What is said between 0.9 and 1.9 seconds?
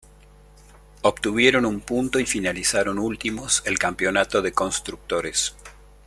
Obtuvieron un